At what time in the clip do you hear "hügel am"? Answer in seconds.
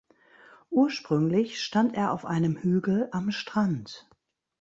2.57-3.29